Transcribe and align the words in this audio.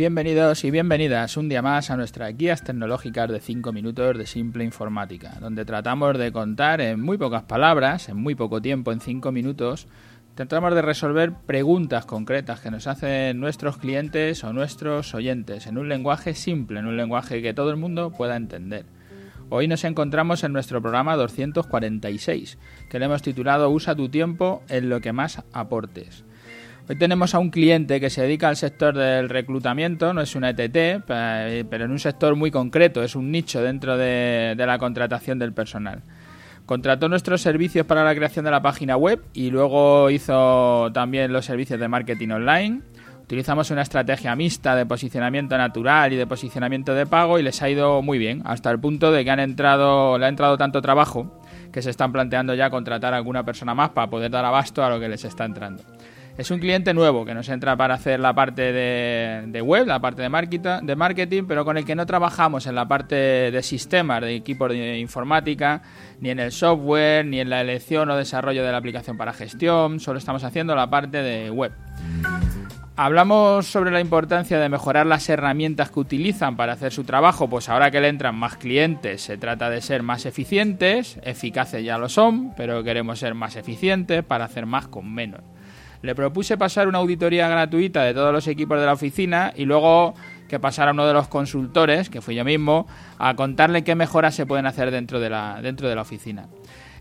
Bienvenidos 0.00 0.64
y 0.64 0.70
bienvenidas 0.70 1.36
un 1.36 1.50
día 1.50 1.60
más 1.60 1.90
a 1.90 1.96
nuestras 1.98 2.34
guías 2.34 2.64
tecnológicas 2.64 3.30
de 3.30 3.38
5 3.38 3.70
minutos 3.70 4.16
de 4.16 4.26
simple 4.26 4.64
informática, 4.64 5.36
donde 5.42 5.66
tratamos 5.66 6.16
de 6.16 6.32
contar 6.32 6.80
en 6.80 7.02
muy 7.02 7.18
pocas 7.18 7.42
palabras, 7.42 8.08
en 8.08 8.16
muy 8.16 8.34
poco 8.34 8.62
tiempo, 8.62 8.92
en 8.92 9.02
5 9.02 9.30
minutos, 9.30 9.88
tratamos 10.36 10.74
de 10.74 10.80
resolver 10.80 11.34
preguntas 11.44 12.06
concretas 12.06 12.60
que 12.60 12.70
nos 12.70 12.86
hacen 12.86 13.38
nuestros 13.40 13.76
clientes 13.76 14.42
o 14.42 14.54
nuestros 14.54 15.14
oyentes 15.14 15.66
en 15.66 15.76
un 15.76 15.90
lenguaje 15.90 16.32
simple, 16.32 16.80
en 16.80 16.86
un 16.86 16.96
lenguaje 16.96 17.42
que 17.42 17.52
todo 17.52 17.68
el 17.68 17.76
mundo 17.76 18.10
pueda 18.10 18.36
entender. 18.36 18.86
Hoy 19.50 19.68
nos 19.68 19.84
encontramos 19.84 20.44
en 20.44 20.54
nuestro 20.54 20.80
programa 20.80 21.14
246, 21.16 22.56
que 22.88 22.98
le 22.98 23.04
hemos 23.04 23.20
titulado 23.20 23.68
Usa 23.68 23.94
tu 23.94 24.08
tiempo 24.08 24.62
en 24.70 24.88
lo 24.88 25.02
que 25.02 25.12
más 25.12 25.42
aportes. 25.52 26.24
Hoy 26.88 26.96
tenemos 26.96 27.34
a 27.34 27.38
un 27.38 27.50
cliente 27.50 28.00
que 28.00 28.10
se 28.10 28.22
dedica 28.22 28.48
al 28.48 28.56
sector 28.56 28.96
del 28.96 29.28
reclutamiento, 29.28 30.12
no 30.12 30.22
es 30.22 30.34
una 30.34 30.50
ETT, 30.50 31.04
pero 31.06 31.84
en 31.84 31.90
un 31.90 31.98
sector 31.98 32.34
muy 32.34 32.50
concreto, 32.50 33.02
es 33.02 33.14
un 33.14 33.30
nicho 33.30 33.62
dentro 33.62 33.96
de, 33.96 34.54
la 34.56 34.78
contratación 34.78 35.38
del 35.38 35.52
personal. 35.52 36.02
Contrató 36.66 37.08
nuestros 37.08 37.42
servicios 37.42 37.86
para 37.86 38.04
la 38.04 38.14
creación 38.14 38.44
de 38.44 38.50
la 38.50 38.62
página 38.62 38.96
web 38.96 39.22
y 39.32 39.50
luego 39.50 40.10
hizo 40.10 40.90
también 40.92 41.32
los 41.32 41.44
servicios 41.44 41.78
de 41.78 41.88
marketing 41.88 42.30
online. 42.30 42.80
Utilizamos 43.22 43.70
una 43.70 43.82
estrategia 43.82 44.34
mixta 44.34 44.74
de 44.74 44.86
posicionamiento 44.86 45.56
natural 45.56 46.12
y 46.12 46.16
de 46.16 46.26
posicionamiento 46.26 46.94
de 46.94 47.06
pago 47.06 47.38
y 47.38 47.42
les 47.44 47.62
ha 47.62 47.70
ido 47.70 48.02
muy 48.02 48.18
bien, 48.18 48.42
hasta 48.44 48.70
el 48.70 48.80
punto 48.80 49.12
de 49.12 49.24
que 49.24 49.30
han 49.30 49.40
entrado, 49.40 50.18
le 50.18 50.26
ha 50.26 50.28
entrado 50.28 50.58
tanto 50.58 50.82
trabajo 50.82 51.40
que 51.72 51.82
se 51.82 51.90
están 51.90 52.10
planteando 52.10 52.54
ya 52.54 52.70
contratar 52.70 53.14
a 53.14 53.18
alguna 53.18 53.44
persona 53.44 53.74
más 53.74 53.90
para 53.90 54.10
poder 54.10 54.32
dar 54.32 54.44
abasto 54.44 54.84
a 54.84 54.90
lo 54.90 54.98
que 54.98 55.08
les 55.08 55.24
está 55.24 55.44
entrando. 55.44 55.84
Es 56.40 56.50
un 56.50 56.58
cliente 56.58 56.94
nuevo 56.94 57.26
que 57.26 57.34
nos 57.34 57.50
entra 57.50 57.76
para 57.76 57.96
hacer 57.96 58.18
la 58.18 58.32
parte 58.32 58.72
de, 58.72 59.60
web, 59.60 59.86
la 59.86 60.00
parte 60.00 60.22
de 60.22 60.30
marketing, 60.30 60.86
de 60.86 60.96
marketing, 60.96 61.42
pero 61.46 61.66
con 61.66 61.76
el 61.76 61.84
que 61.84 61.94
no 61.94 62.06
trabajamos 62.06 62.66
en 62.66 62.76
la 62.76 62.88
parte 62.88 63.14
de 63.14 63.62
sistemas, 63.62 64.22
de 64.22 64.36
equipos 64.36 64.70
de 64.70 64.98
informática, 64.98 65.82
ni 66.18 66.30
en 66.30 66.40
el 66.40 66.50
software, 66.50 67.26
ni 67.26 67.40
en 67.40 67.50
la 67.50 67.60
elección 67.60 68.08
o 68.08 68.16
desarrollo 68.16 68.64
de 68.64 68.72
la 68.72 68.78
aplicación 68.78 69.18
para 69.18 69.34
gestión, 69.34 70.00
solo 70.00 70.18
estamos 70.18 70.42
haciendo 70.42 70.74
la 70.74 70.88
parte 70.88 71.18
de 71.18 71.50
web. 71.50 71.72
Hablamos 72.96 73.66
sobre 73.66 73.90
la 73.90 74.00
importancia 74.00 74.58
de 74.58 74.70
mejorar 74.70 75.04
las 75.04 75.28
herramientas 75.28 75.90
que 75.90 76.00
utilizan 76.00 76.56
para 76.56 76.72
hacer 76.72 76.90
su 76.90 77.04
trabajo, 77.04 77.50
pues 77.50 77.68
ahora 77.68 77.90
que 77.90 78.00
le 78.00 78.08
entran 78.08 78.34
más 78.34 78.56
clientes 78.56 79.20
se 79.20 79.36
trata 79.36 79.68
de 79.68 79.82
ser 79.82 80.02
más 80.02 80.24
eficientes, 80.24 81.20
eficaces 81.22 81.84
ya 81.84 81.98
lo 81.98 82.08
son, 82.08 82.54
pero 82.54 82.82
queremos 82.82 83.18
ser 83.18 83.34
más 83.34 83.56
eficientes 83.56 84.24
para 84.24 84.46
hacer 84.46 84.64
más 84.64 84.88
con 84.88 85.12
menos. 85.12 85.42
Le 86.02 86.14
propuse 86.14 86.56
pasar 86.56 86.88
una 86.88 86.98
auditoría 86.98 87.48
gratuita 87.48 88.02
de 88.04 88.14
todos 88.14 88.32
los 88.32 88.46
equipos 88.48 88.78
de 88.80 88.86
la 88.86 88.94
oficina 88.94 89.52
y 89.54 89.64
luego 89.64 90.14
que 90.48 90.58
pasara 90.58 90.90
uno 90.90 91.06
de 91.06 91.12
los 91.12 91.28
consultores, 91.28 92.10
que 92.10 92.20
fui 92.20 92.34
yo 92.34 92.44
mismo, 92.44 92.86
a 93.18 93.36
contarle 93.36 93.84
qué 93.84 93.94
mejoras 93.94 94.34
se 94.34 94.46
pueden 94.46 94.66
hacer 94.66 94.90
dentro 94.90 95.20
de 95.20 95.30
la, 95.30 95.60
dentro 95.62 95.88
de 95.88 95.94
la 95.94 96.02
oficina. 96.02 96.48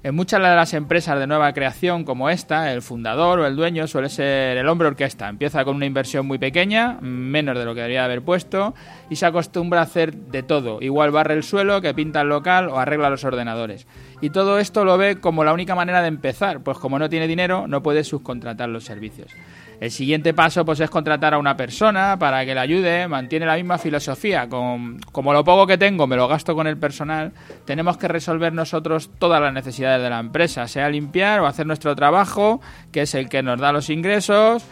En 0.01 0.15
muchas 0.15 0.39
de 0.39 0.47
las 0.47 0.73
empresas 0.73 1.19
de 1.19 1.27
nueva 1.27 1.51
creación 1.51 2.05
como 2.05 2.29
esta, 2.29 2.71
el 2.71 2.81
fundador 2.81 3.39
o 3.39 3.45
el 3.45 3.57
dueño 3.57 3.85
suele 3.85 4.07
ser 4.07 4.55
el 4.57 4.69
hombre 4.69 4.87
orquesta. 4.87 5.27
Empieza 5.27 5.65
con 5.65 5.75
una 5.75 5.85
inversión 5.85 6.25
muy 6.25 6.37
pequeña, 6.37 6.99
menos 7.01 7.57
de 7.57 7.65
lo 7.65 7.73
que 7.73 7.81
debería 7.81 8.05
haber 8.05 8.21
puesto, 8.21 8.73
y 9.09 9.17
se 9.17 9.25
acostumbra 9.25 9.81
a 9.81 9.83
hacer 9.83 10.15
de 10.15 10.41
todo. 10.41 10.81
Igual 10.81 11.11
barre 11.11 11.33
el 11.33 11.43
suelo, 11.43 11.81
que 11.81 11.93
pinta 11.93 12.21
el 12.21 12.29
local 12.29 12.69
o 12.69 12.79
arregla 12.79 13.09
los 13.09 13.25
ordenadores. 13.25 13.87
Y 14.21 14.31
todo 14.31 14.59
esto 14.59 14.83
lo 14.83 14.97
ve 14.97 15.19
como 15.19 15.43
la 15.43 15.53
única 15.53 15.75
manera 15.75 16.01
de 16.01 16.09
empezar, 16.09 16.61
pues 16.61 16.77
como 16.77 16.99
no 16.99 17.09
tiene 17.09 17.27
dinero, 17.27 17.67
no 17.67 17.81
puede 17.81 18.03
subcontratar 18.03 18.67
los 18.67 18.83
servicios. 18.83 19.31
El 19.79 19.91
siguiente 19.91 20.33
paso 20.33 20.65
pues 20.65 20.81
es 20.81 20.89
contratar 20.89 21.33
a 21.33 21.37
una 21.37 21.55
persona 21.55 22.19
para 22.19 22.45
que 22.45 22.53
le 22.53 22.59
ayude, 22.59 23.07
mantiene 23.07 23.45
la 23.45 23.55
misma 23.55 23.77
filosofía, 23.77 24.49
como 24.49 25.33
lo 25.33 25.43
poco 25.45 25.65
que 25.65 25.77
tengo 25.77 26.05
me 26.05 26.17
lo 26.17 26.27
gasto 26.27 26.53
con 26.53 26.67
el 26.67 26.75
personal, 26.77 27.31
tenemos 27.63 27.97
que 27.97 28.09
resolver 28.09 28.51
nosotros 28.51 29.09
todas 29.19 29.41
las 29.41 29.53
necesidades 29.53 30.03
de 30.03 30.09
la 30.09 30.19
empresa, 30.19 30.67
sea 30.67 30.89
limpiar 30.89 31.39
o 31.39 31.47
hacer 31.47 31.65
nuestro 31.65 31.95
trabajo, 31.95 32.59
que 32.91 33.03
es 33.03 33.15
el 33.15 33.29
que 33.29 33.41
nos 33.41 33.57
da 33.57 33.71
los 33.71 33.89
ingresos, 33.89 34.65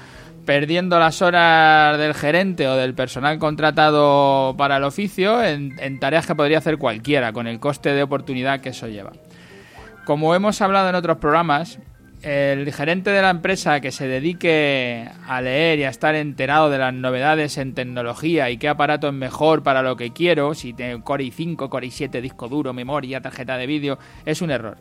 perdiendo 0.46 1.00
las 1.00 1.22
horas 1.22 1.98
del 1.98 2.14
gerente 2.14 2.68
o 2.68 2.76
del 2.76 2.94
personal 2.94 3.40
contratado 3.40 4.56
para 4.58 4.76
el 4.76 4.84
oficio 4.84 5.42
en 5.42 6.00
tareas 6.00 6.28
que 6.28 6.36
podría 6.36 6.58
hacer 6.58 6.78
cualquiera, 6.78 7.32
con 7.32 7.48
el 7.48 7.62
coste 7.62 7.94
de 7.94 8.04
oportunidad 8.04 8.60
que 8.60 8.70
eso 8.70 8.90
lleva. 8.90 9.14
Como 10.08 10.34
hemos 10.34 10.62
hablado 10.62 10.88
en 10.88 10.96
otros 10.96 11.18
programas, 11.18 11.80
el 12.22 12.72
gerente 12.72 13.10
de 13.10 13.22
la 13.22 13.30
empresa 13.30 13.82
que 13.82 13.92
se 13.92 14.08
dedique 14.08 15.12
a 15.28 15.42
leer 15.42 15.80
y 15.80 15.84
a 15.84 15.90
estar 15.90 16.16
enterado 16.16 16.70
de 16.70 16.78
las 16.78 16.94
novedades 16.94 17.58
en 17.58 17.74
tecnología 17.74 18.50
y 18.50 18.56
qué 18.56 18.70
aparato 18.70 19.10
es 19.10 19.14
mejor 19.14 19.64
para 19.64 19.82
lo 19.82 19.98
que 19.98 20.14
quiero, 20.14 20.54
si 20.54 20.72
tengo 20.72 21.04
Core 21.04 21.26
i5, 21.26 21.68
Core 21.68 21.88
i7, 21.88 22.22
disco 22.22 22.48
duro, 22.48 22.72
memoria, 22.72 23.20
tarjeta 23.20 23.58
de 23.58 23.68
vídeo, 23.68 24.00
es 24.26 24.42
un 24.42 24.50
error. 24.50 24.78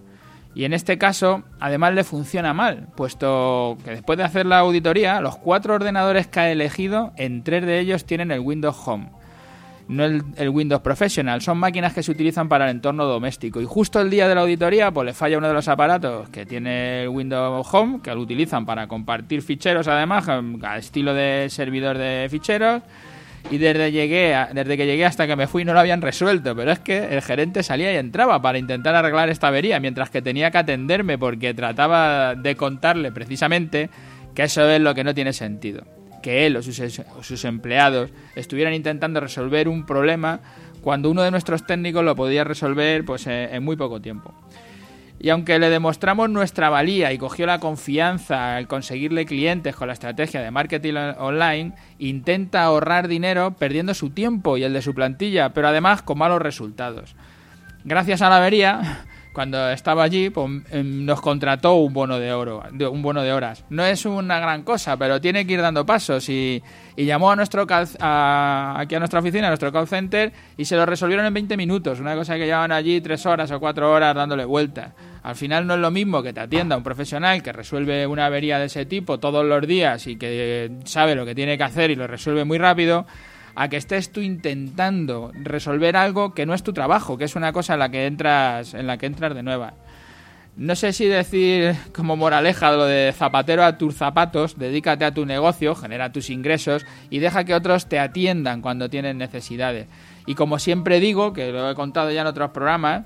Y 0.55 0.65
en 0.65 0.73
este 0.73 0.97
caso, 0.97 1.43
además 1.59 1.95
le 1.95 2.05
funciona 2.05 2.55
mal, 2.55 2.87
puesto 2.95 3.79
que 3.85 3.91
después 3.91 4.19
de 4.19 4.23
hacer 4.23 4.47
la 4.47 4.61
auditoría, 4.61 5.21
los 5.21 5.39
cuatro 5.39 5.75
ordenadores 5.75 6.29
que 6.29 6.39
ha 6.39 6.53
elegido, 6.53 7.13
en 7.17 7.43
tres 7.43 7.67
de 7.67 7.81
ellos 7.81 8.05
tienen 8.05 8.31
el 8.31 8.39
Windows 8.39 8.77
Home 8.87 9.11
no 9.89 10.05
el, 10.05 10.49
Windows 10.49 10.83
Professional. 10.83 11.41
Son 11.41 11.59
máquinas 11.59 11.93
que 11.95 12.03
se 12.03 12.11
utilizan 12.11 12.49
para 12.49 12.65
el 12.65 12.73
entorno 12.73 13.05
doméstico. 13.05 13.61
Y 13.61 13.65
justo 13.65 14.01
el 14.01 14.11
día 14.11 14.29
de 14.29 14.35
la 14.35 14.43
auditoría, 14.43 14.91
pues 14.91 15.07
le 15.07 15.13
falla 15.13 15.39
uno 15.39 15.49
de 15.49 15.55
los 15.55 15.69
aparatos 15.69 16.29
que 16.31 16.47
tiene 16.47 17.05
el 17.05 17.09
Windows 17.09 17.67
Home, 17.73 18.01
que 18.03 18.15
lo 18.15 18.21
utilizan 18.21 18.67
para 18.67 18.89
compartir 18.89 19.43
ficheros, 19.43 19.89
además, 19.89 20.29
a 20.29 20.79
estilo 20.79 21.15
de 21.15 21.47
servidor 21.51 21.99
de 21.99 22.27
ficheros. 22.31 22.83
Y 23.49 23.59
desde, 23.59 23.93
llegué 23.93 24.37
desde 24.55 24.77
que 24.77 24.87
llegué 24.87 25.05
hasta 25.05 25.29
que 25.29 25.37
me 25.37 25.47
fui 25.47 25.65
no 25.65 25.73
lo 25.73 25.79
habían 25.79 26.03
resuelto, 26.03 26.57
pero 26.57 26.73
es 26.73 26.81
que 26.81 27.15
el 27.15 27.23
gerente 27.23 27.63
salía 27.63 27.93
y 27.93 27.97
entraba 27.97 28.43
para 28.43 28.59
intentar 28.59 28.97
arreglar 28.97 29.29
esta 29.29 29.49
avería, 29.49 29.79
mientras 29.79 30.11
que 30.11 30.21
tenía 30.21 30.51
que 30.51 30.59
atenderme 30.59 31.17
porque 31.17 31.55
trataba 31.55 32.35
de 32.35 32.57
contarle 32.57 33.13
precisamente 33.13 33.89
que 34.35 34.43
eso 34.43 34.69
es 34.69 34.81
lo 34.81 34.97
que 34.97 35.05
no 35.05 35.15
tiene 35.15 35.33
sentido 35.33 35.96
que 36.27 36.45
él 36.45 36.57
o 36.57 36.63
sus, 36.63 37.45
empleados 37.45 38.11
estuvieran 38.35 38.75
intentando 38.75 39.21
resolver 39.21 39.69
un 39.69 39.87
problema 39.87 40.41
cuando 40.83 41.09
uno 41.09 41.23
de 41.23 41.31
nuestros 41.31 41.65
técnicos 41.65 42.05
lo 42.05 42.17
podía 42.17 42.43
resolver 42.43 43.05
pues, 43.05 43.29
eh, 43.29 43.51
en 43.53 43.63
muy 43.63 43.77
poco 43.77 44.01
tiempo. 44.01 44.35
Y 45.21 45.29
aunque 45.29 45.61
le 45.61 45.71
demostramos 45.71 46.29
nuestra 46.29 46.69
valía 46.69 47.13
y 47.13 47.19
cogió 47.19 47.47
la 47.47 47.61
confianza 47.61 48.57
al 48.57 48.67
conseguirle 48.67 49.25
clientes 49.25 49.77
con 49.77 49.87
la 49.87 49.93
estrategia 49.93 50.41
de 50.43 50.51
marketing 50.51 50.95
online, 51.19 51.75
intenta 52.01 52.65
ahorrar 52.65 53.07
dinero 53.07 53.53
perdiendo 53.53 53.95
su 53.95 54.11
tiempo 54.11 54.57
y 54.57 54.65
el 54.65 54.73
de 54.73 54.83
su 54.83 54.95
plantilla, 54.95 55.51
pero 55.51 55.69
además 55.69 56.03
con 56.03 56.19
malos 56.19 56.43
resultados. 56.43 57.15
Gracias 57.85 58.21
a 58.21 58.31
la 58.31 58.39
avería, 58.39 59.05
cuando 59.37 59.69
estaba 59.69 60.03
allí, 60.03 60.31
pues, 60.31 60.51
em, 60.71 61.05
nos 61.05 61.21
contrató 61.21 61.75
un 61.75 61.93
bono 61.93 62.19
de 62.19 62.33
oro, 62.33 62.63
un 62.91 63.03
bono 63.03 63.23
de 63.23 63.35
horas. 63.35 63.67
No 63.69 63.85
es 63.85 64.07
una 64.07 64.41
gran 64.41 64.63
cosa, 64.63 64.97
pero 64.97 65.21
tiene 65.21 65.47
que 65.47 65.53
ir 65.53 65.61
dando 65.61 65.85
pasos 65.85 66.27
y, 66.31 66.63
llamó 66.97 67.31
a 67.31 67.37
nuestro 67.37 67.67
aquí 67.69 67.85
a 68.01 68.99
nuestra 68.99 69.21
oficina, 69.21 69.49
a 69.49 69.51
nuestro 69.51 69.71
call 69.71 69.87
center 69.89 70.33
y 70.57 70.65
se 70.65 70.75
lo 70.75 70.87
resolvieron 70.87 71.27
en 71.27 71.35
20 71.35 71.55
minutos. 71.59 72.01
Una 72.01 72.15
cosa 72.15 72.37
que 72.37 72.47
llevan 72.47 72.73
allí 72.73 73.03
tres 73.03 73.27
horas 73.27 73.51
o 73.51 73.61
cuatro 73.61 73.93
horas 73.93 74.15
dándole 74.15 74.47
vueltas. 74.47 74.95
Al 75.23 75.35
final 75.35 75.67
no 75.67 75.75
es 75.75 75.81
lo 75.81 75.91
mismo 75.91 76.23
que 76.23 76.33
te 76.33 76.41
atienda 76.41 76.75
un 76.75 76.83
profesional 76.83 77.43
que 77.43 77.53
resuelve 77.53 78.07
una 78.07 78.25
avería 78.25 78.59
de 78.59 78.67
ese 78.67 78.87
tipo 78.87 79.19
todos 79.19 79.45
los 79.45 79.67
días 79.67 80.07
y 80.07 80.17
que 80.17 80.71
sabe 80.85 81.15
lo 81.15 81.27
que 81.27 81.35
tiene 81.35 81.59
que 81.59 81.65
hacer 81.65 81.91
y 81.91 81.95
lo 81.95 82.07
resuelve 82.07 82.47
muy 82.47 82.57
rápido 82.57 83.05
a 83.57 83.69
que 83.69 83.79
estés 83.79 84.13
tú 84.13 84.21
intentando 84.21 85.33
resolver 85.35 85.97
algo 85.97 86.35
que 86.35 86.47
no 86.47 86.55
es 86.55 86.63
tu 86.63 86.73
trabajo, 86.73 87.17
que 87.17 87.25
es 87.25 87.35
una 87.35 87.53
cosa 87.53 87.73
en 87.73 87.81
la 87.81 87.89
que 87.89 88.07
entras, 88.07 88.75
en 88.75 88.87
la 88.87 88.99
que 88.99 89.07
entras 89.07 89.35
de 89.35 89.43
nueva. 89.43 89.75
No 90.57 90.75
sé 90.75 90.93
si 90.93 91.07
decir 91.07 91.75
como 91.95 92.17
moraleja 92.17 92.73
lo 92.73 92.85
de 92.85 93.13
zapatero 93.13 93.65
a 93.65 93.77
tus 93.77 93.95
zapatos, 93.95 94.59
dedícate 94.59 95.05
a 95.05 95.13
tu 95.13 95.27
negocio, 95.27 95.75
genera 95.75 96.13
tus 96.13 96.31
ingresos 96.31 96.85
y 97.11 97.19
deja 97.19 97.45
que 97.45 97.55
otros 97.55 97.89
te 97.89 97.99
atiendan 97.99 98.63
cuando 98.63 98.89
tienen 98.89 99.19
necesidades. 99.19 99.87
Y 100.27 100.35
como 100.35 100.59
siempre 100.59 101.01
digo, 101.01 101.33
que 101.33 101.51
lo 101.51 101.71
he 101.71 101.75
contado 101.75 102.11
ya 102.11 102.23
en 102.23 102.27
otros 102.27 102.51
programas, 102.51 103.05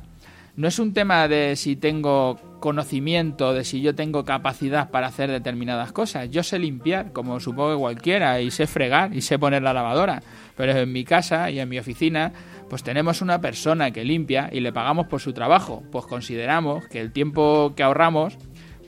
no 0.56 0.68
es 0.68 0.78
un 0.78 0.94
tema 0.94 1.26
de 1.26 1.56
si 1.56 1.76
tengo 1.76 2.38
conocimiento, 2.60 3.52
de 3.52 3.64
si 3.64 3.80
yo 3.80 3.94
tengo 3.94 4.24
capacidad 4.24 4.90
para 4.90 5.08
hacer 5.08 5.30
determinadas 5.30 5.92
cosas. 5.92 6.30
Yo 6.30 6.42
sé 6.42 6.58
limpiar, 6.58 7.12
como 7.12 7.40
supongo 7.40 7.72
que 7.72 7.80
cualquiera, 7.80 8.40
y 8.40 8.50
sé 8.50 8.66
fregar, 8.66 9.14
y 9.14 9.22
sé 9.22 9.38
poner 9.38 9.62
la 9.62 9.72
lavadora. 9.72 10.22
Pero 10.56 10.72
en 10.72 10.92
mi 10.92 11.04
casa 11.04 11.50
y 11.50 11.58
en 11.58 11.68
mi 11.68 11.78
oficina, 11.78 12.32
pues 12.68 12.82
tenemos 12.82 13.22
una 13.22 13.40
persona 13.40 13.90
que 13.90 14.04
limpia 14.04 14.48
y 14.52 14.60
le 14.60 14.72
pagamos 14.72 15.06
por 15.06 15.20
su 15.20 15.32
trabajo. 15.32 15.82
Pues 15.90 16.06
consideramos 16.06 16.86
que 16.86 17.00
el 17.00 17.12
tiempo 17.12 17.72
que 17.74 17.82
ahorramos 17.82 18.38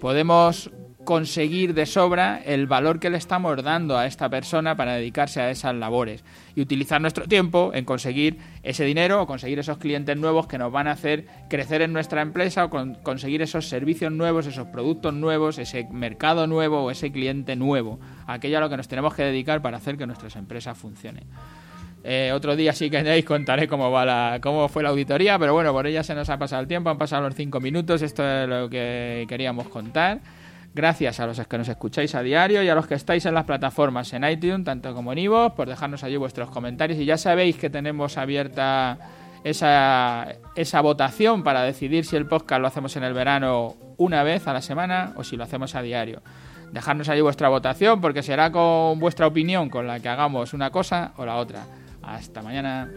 podemos 0.01 0.71
conseguir 1.05 1.75
de 1.75 1.87
sobra 1.87 2.41
el 2.45 2.67
valor 2.67 3.01
que 3.01 3.11
le 3.11 3.19
estamos 3.19 3.63
dando 3.63 3.99
a 3.99 4.07
esta 4.07 4.29
persona 4.29 4.77
para 4.77 4.95
dedicarse 4.95 5.41
a 5.41 5.51
esas 5.51 5.75
labores 5.75 6.25
y 6.55 6.61
utilizar 6.61 7.01
nuestro 7.01 7.27
tiempo 7.27 7.73
en 7.75 7.85
conseguir 7.85 8.39
ese 8.63 8.85
dinero 8.85 9.21
o 9.21 9.27
conseguir 9.27 9.59
esos 9.59 9.79
clientes 9.79 10.17
nuevos 10.17 10.47
que 10.47 10.59
nos 10.59 10.71
van 10.71 10.87
a 10.87 10.93
hacer 10.93 11.27
crecer 11.49 11.83
en 11.83 11.93
nuestra 11.93 12.23
empresa 12.23 12.65
o 12.65 12.71
conseguir 13.03 13.43
esos 13.43 13.69
servicios 13.69 14.13
nuevos, 14.13 14.47
esos 14.47 14.69
productos 14.69 15.13
nuevos, 15.15 15.59
ese 15.59 15.89
mercado 15.91 16.47
nuevo 16.47 16.85
o 16.85 16.91
ese 16.91 17.11
cliente 17.11 17.57
nuevo, 17.57 17.99
aquello 18.27 18.59
a 18.59 18.61
lo 18.61 18.71
que 18.71 18.77
nos 18.77 18.89
tenemos 18.89 19.15
que 19.15 19.25
dedicar 19.25 19.61
para 19.61 19.79
hacer 19.79 19.97
que 19.97 20.07
nuestras 20.07 20.37
empresas 20.37 20.79
funcionen. 20.79 21.25
Eh, 22.05 22.33
otro 22.35 22.57
día 22.57 22.73
sí 22.73 22.91
que 22.91 22.99
queréis 22.99 23.25
contaré 23.25 23.69
cómo 23.69 23.91
va 23.91 24.05
la, 24.05 24.39
cómo 24.43 24.69
fue 24.69 24.83
la 24.83 24.89
auditoría, 24.89 25.39
pero 25.39 25.53
bueno, 25.53 25.73
por 25.73 25.87
ella 25.87 26.03
se 26.03 26.15
nos 26.15 26.29
ha 26.31 26.39
pasado 26.39 26.61
el 26.63 26.69
tiempo, 26.69 26.91
han 26.91 26.99
pasado 26.99 27.23
los 27.23 27.35
cinco 27.35 27.61
minutos, 27.61 28.03
esto 28.03 28.25
es 28.29 28.49
lo 28.49 28.69
que 28.69 29.25
queríamos 29.29 29.69
contar. 29.69 30.21
Gracias 30.75 31.21
a 31.21 31.27
los 31.27 31.39
que 31.47 31.59
nos 31.59 31.69
escucháis 31.69 32.15
a 32.15 32.23
diario 32.23 32.63
y 32.63 32.69
a 32.69 32.75
los 32.75 32.87
que 32.87 32.95
estáis 32.95 33.27
en 33.27 33.35
las 33.35 33.45
plataformas 33.45 34.13
en 34.15 34.25
iTunes, 34.25 34.65
tanto 34.65 34.95
como 34.95 35.13
en 35.13 35.19
Ivo, 35.19 35.55
por 35.55 35.69
dejarnos 35.69 36.03
allí 36.03 36.17
vuestros 36.17 36.51
comentarios. 36.51 36.99
Y 36.99 37.05
ya 37.05 37.19
sabéis 37.19 37.57
que 37.57 37.69
tenemos 37.69 38.17
abierta 38.17 38.99
esa, 39.45 40.29
esa 40.57 40.81
votación 40.81 41.43
para 41.43 41.63
decidir 41.63 42.07
si 42.07 42.17
el 42.17 42.27
podcast 42.27 42.63
lo 42.63 42.69
hacemos 42.69 42.97
en 42.97 43.05
el 43.05 43.13
verano 43.13 43.75
una 43.99 44.23
vez 44.23 44.47
a 44.49 44.55
la 44.55 44.63
semana 44.63 45.13
o 45.17 45.25
si 45.25 45.37
lo 45.37 45.45
hacemos 45.45 45.75
a 45.75 45.83
diario. 45.83 46.23
Dejarnos 46.73 47.11
allí 47.11 47.21
vuestra 47.21 47.51
votación 47.51 48.01
porque 48.01 48.23
será 48.23 48.51
con 48.51 48.99
vuestra 48.99 49.27
opinión 49.27 49.69
con 49.69 49.87
la 49.87 50.01
que 50.01 50.09
hagamos 50.09 50.55
una 50.55 50.71
cosa 50.71 51.13
o 51.19 51.27
la 51.27 51.37
otra. 51.37 51.67
Hasta 52.03 52.43
mañana. 52.43 52.89